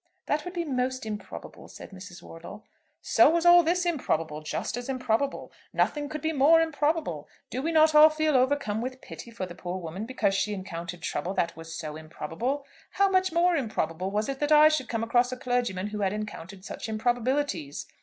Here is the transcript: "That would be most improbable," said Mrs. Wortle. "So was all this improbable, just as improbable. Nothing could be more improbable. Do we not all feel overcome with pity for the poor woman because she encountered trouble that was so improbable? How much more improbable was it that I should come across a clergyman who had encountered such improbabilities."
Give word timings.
"That 0.25 0.45
would 0.45 0.55
be 0.55 0.65
most 0.65 1.05
improbable," 1.05 1.67
said 1.67 1.91
Mrs. 1.91 2.23
Wortle. 2.23 2.65
"So 3.03 3.29
was 3.29 3.45
all 3.45 3.61
this 3.61 3.85
improbable, 3.85 4.41
just 4.41 4.75
as 4.75 4.89
improbable. 4.89 5.51
Nothing 5.73 6.09
could 6.09 6.21
be 6.23 6.33
more 6.33 6.59
improbable. 6.59 7.27
Do 7.51 7.61
we 7.61 7.71
not 7.71 7.93
all 7.93 8.09
feel 8.09 8.35
overcome 8.35 8.81
with 8.81 8.99
pity 9.01 9.29
for 9.29 9.45
the 9.45 9.53
poor 9.53 9.77
woman 9.77 10.07
because 10.07 10.33
she 10.33 10.55
encountered 10.55 11.03
trouble 11.03 11.35
that 11.35 11.55
was 11.55 11.75
so 11.75 11.95
improbable? 11.95 12.65
How 12.93 13.09
much 13.11 13.31
more 13.31 13.55
improbable 13.55 14.09
was 14.09 14.27
it 14.27 14.39
that 14.39 14.51
I 14.51 14.69
should 14.69 14.89
come 14.89 15.03
across 15.03 15.31
a 15.31 15.37
clergyman 15.37 15.89
who 15.89 15.99
had 16.01 16.13
encountered 16.13 16.65
such 16.65 16.89
improbabilities." 16.89 17.85